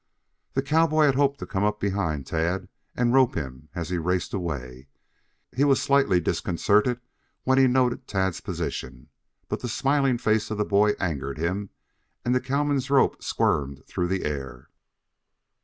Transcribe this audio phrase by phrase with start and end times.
[0.53, 4.33] The cowboy had hoped to come up behind Tad and rope him as he raced
[4.33, 4.87] away.
[5.55, 6.99] He was slightly disconcerted
[7.43, 9.09] when he noted Tad's position.
[9.47, 11.69] But the smiling face of the boy angered him,
[12.25, 14.69] and the cowman's rope squirmed through the air.